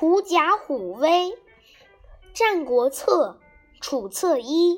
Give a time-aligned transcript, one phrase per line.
[0.00, 1.10] 狐假虎威，
[2.32, 3.40] 《战国策·
[3.80, 4.74] 楚策一》。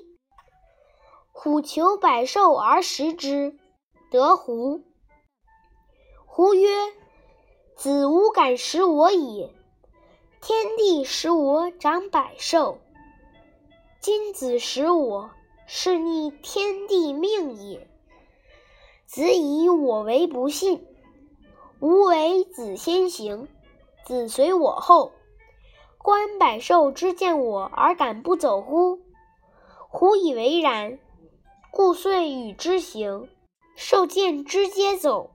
[1.31, 3.59] 虎求百兽而食之，
[4.11, 4.81] 得狐。
[6.25, 6.71] 狐曰
[7.77, 9.55] ：“子无敢食我也。
[10.41, 12.79] 天地使我长百兽，
[14.01, 15.31] 今子食我，
[15.67, 17.87] 是逆天地命也。
[19.05, 20.87] 子以我为不信。
[21.79, 23.47] 吾为子先行。”
[24.05, 25.13] 子随我后，
[25.99, 28.99] 观百兽之见我而敢不走乎？
[29.89, 30.99] 虎以为然，
[31.71, 33.29] 故遂与之行。
[33.77, 35.31] 兽见之皆走，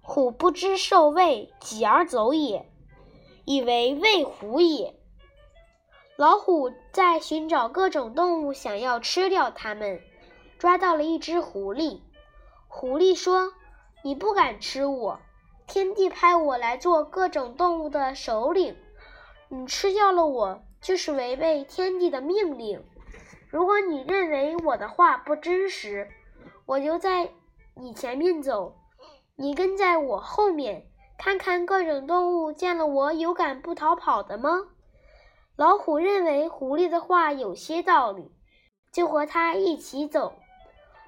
[0.00, 2.70] 虎不知兽畏，己而走也，
[3.44, 4.94] 以为畏虎也。
[6.16, 10.00] 老虎在寻找各种动物，想要吃掉它们，
[10.58, 12.00] 抓到了一只狐狸。
[12.68, 13.52] 狐狸说
[14.02, 15.20] ：“你不敢吃我。”
[15.72, 18.76] 天帝派我来做各种动物的首领，
[19.48, 22.84] 你吃掉了我，就是违背天帝的命令。
[23.48, 26.10] 如果你认为我的话不真实，
[26.66, 27.30] 我就在
[27.74, 28.76] 你前面走，
[29.34, 34.50] 你跟在我后面，看看各种动物见了我有敢不逃跑的吗？
[35.56, 38.30] 老虎认为狐狸的话有些道理，
[38.92, 40.34] 就和他一起走。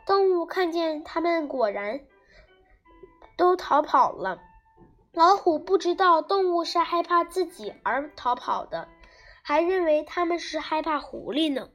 [0.06, 2.00] 动物看见他们，果然
[3.36, 4.40] 都逃跑了。
[5.14, 8.88] 老虎不知道动物是害怕自己而逃跑的，
[9.42, 11.68] 还认为他们是害怕狐狸呢。